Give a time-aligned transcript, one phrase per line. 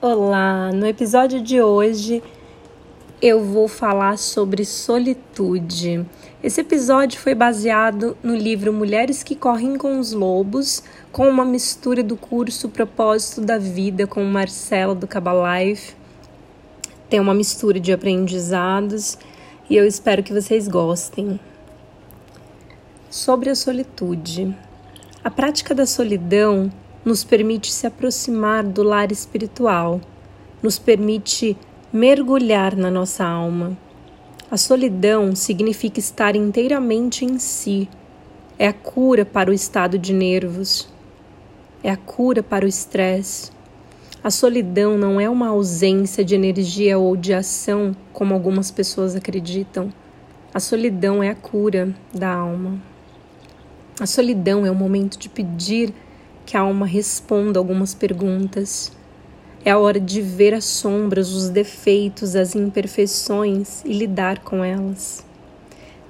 [0.00, 0.70] Olá!
[0.72, 2.22] No episódio de hoje
[3.20, 6.06] eu vou falar sobre solitude.
[6.40, 12.00] Esse episódio foi baseado no livro Mulheres que Correm com os Lobos, com uma mistura
[12.00, 15.96] do curso Propósito da Vida com Marcela do Cabalife.
[17.10, 19.18] Tem uma mistura de aprendizados
[19.68, 21.40] e eu espero que vocês gostem.
[23.10, 24.56] Sobre a solitude.
[25.24, 26.70] A prática da solidão
[27.04, 30.00] nos permite se aproximar do lar espiritual,
[30.62, 31.56] nos permite
[31.92, 33.76] mergulhar na nossa alma.
[34.50, 37.88] A solidão significa estar inteiramente em si.
[38.58, 40.88] É a cura para o estado de nervos.
[41.82, 43.50] É a cura para o estresse.
[44.22, 49.92] A solidão não é uma ausência de energia ou de ação, como algumas pessoas acreditam.
[50.52, 52.80] A solidão é a cura da alma.
[54.00, 55.92] A solidão é o momento de pedir
[56.48, 58.90] que a alma responda algumas perguntas.
[59.62, 65.22] É a hora de ver as sombras, os defeitos, as imperfeições e lidar com elas.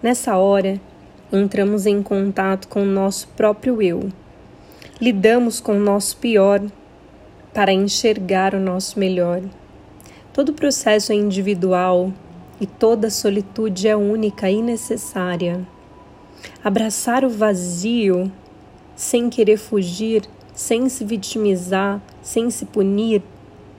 [0.00, 0.80] Nessa hora,
[1.32, 4.12] entramos em contato com o nosso próprio eu.
[5.00, 6.62] Lidamos com o nosso pior
[7.52, 9.42] para enxergar o nosso melhor.
[10.32, 12.12] Todo processo é individual
[12.60, 15.66] e toda solitude é única e necessária.
[16.62, 18.30] Abraçar o vazio
[18.98, 23.22] sem querer fugir, sem se vitimizar, sem se punir,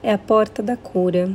[0.02, 1.30] é a porta da cura.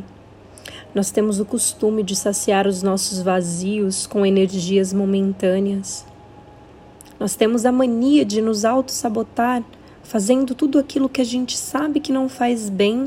[0.94, 6.06] Nós temos o costume de saciar os nossos vazios com energias momentâneas.
[7.20, 9.62] Nós temos a mania de nos auto-sabotar,
[10.02, 13.06] fazendo tudo aquilo que a gente sabe que não faz bem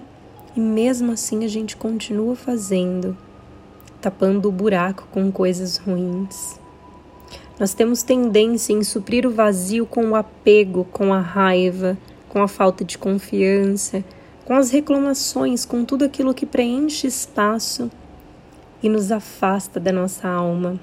[0.55, 3.17] e mesmo assim a gente continua fazendo,
[3.99, 6.59] tapando o buraco com coisas ruins.
[7.59, 11.97] Nós temos tendência em suprir o vazio com o apego, com a raiva,
[12.29, 14.03] com a falta de confiança,
[14.45, 17.89] com as reclamações, com tudo aquilo que preenche espaço
[18.81, 20.79] e nos afasta da nossa alma.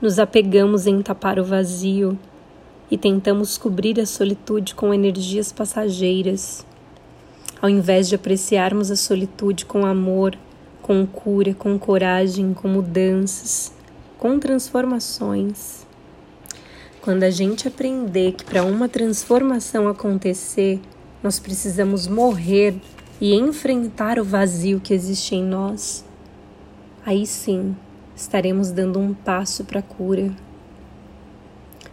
[0.00, 2.16] Nos apegamos em tapar o vazio
[2.88, 6.64] e tentamos cobrir a solitude com energias passageiras.
[7.60, 10.38] Ao invés de apreciarmos a solitude com amor,
[10.80, 13.73] com cura, com coragem, com mudanças,
[14.24, 15.86] com transformações.
[17.02, 20.80] Quando a gente aprender que para uma transformação acontecer,
[21.22, 22.74] nós precisamos morrer
[23.20, 26.06] e enfrentar o vazio que existe em nós,
[27.04, 27.76] aí sim
[28.16, 30.34] estaremos dando um passo para a cura.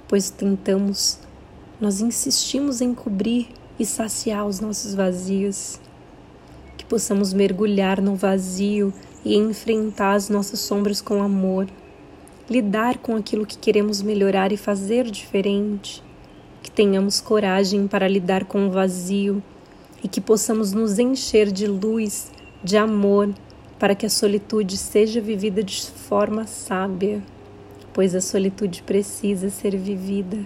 [0.08, 1.20] Pois tentamos,
[1.82, 5.82] nós insistimos em cobrir e saciar os nossos vazios,
[6.78, 8.94] que possamos mergulhar no vazio
[9.26, 11.68] e enfrentar as nossas sombras com amor
[12.50, 16.04] lidar com aquilo que queremos melhorar e fazer diferente,
[16.62, 19.42] que tenhamos coragem para lidar com o vazio
[20.04, 22.32] e que possamos nos encher de luz,
[22.64, 23.34] de amor,
[23.80, 27.22] para que a solitude seja vivida de forma sábia,
[27.94, 30.38] pois a solitude precisa ser vivida.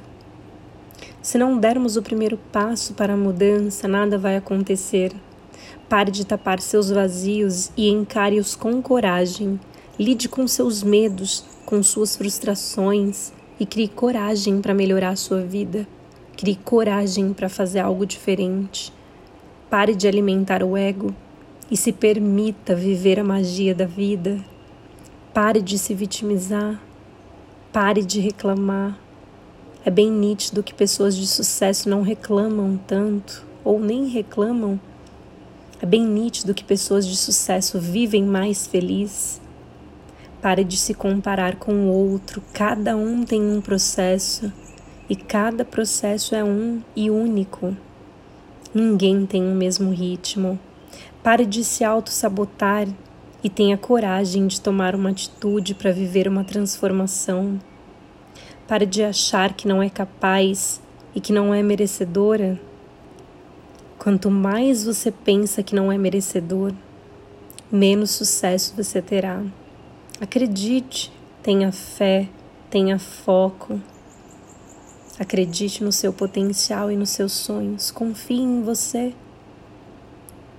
[1.21, 5.11] Se não dermos o primeiro passo para a mudança, nada vai acontecer.
[5.89, 9.59] Pare de tapar seus vazios e encare-os com coragem.
[9.99, 15.87] Lide com seus medos, com suas frustrações e crie coragem para melhorar a sua vida.
[16.37, 18.93] Crie coragem para fazer algo diferente.
[19.69, 21.13] Pare de alimentar o ego
[21.71, 24.39] e se permita viver a magia da vida.
[25.33, 26.79] Pare de se vitimizar.
[27.73, 28.97] Pare de reclamar.
[29.83, 34.79] É bem nítido que pessoas de sucesso não reclamam tanto ou nem reclamam.
[35.81, 39.41] É bem nítido que pessoas de sucesso vivem mais felizes
[40.45, 44.53] Pare de se comparar com o outro, cada um tem um processo
[45.09, 47.75] e cada processo é um e único.
[48.71, 50.59] Ninguém tem o mesmo ritmo.
[51.23, 52.87] Pare de se auto-sabotar
[53.43, 57.59] e tenha coragem de tomar uma atitude para viver uma transformação.
[58.67, 60.79] Pare de achar que não é capaz
[61.15, 62.61] e que não é merecedora.
[63.97, 66.71] Quanto mais você pensa que não é merecedor,
[67.71, 69.43] menos sucesso você terá.
[70.19, 71.11] Acredite,
[71.43, 72.29] tenha fé,
[72.69, 73.81] tenha foco.
[75.19, 77.91] Acredite no seu potencial e nos seus sonhos.
[77.91, 79.13] Confie em você.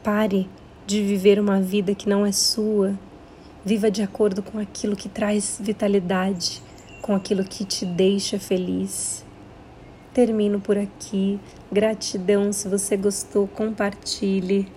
[0.02, 0.46] Pare
[0.86, 2.98] de viver uma vida que não é sua.
[3.64, 6.62] Viva de acordo com aquilo que traz vitalidade,
[7.00, 9.24] com aquilo que te deixa feliz.
[10.12, 11.40] Termino por aqui.
[11.72, 12.52] Gratidão.
[12.52, 14.68] Se você gostou, compartilhe.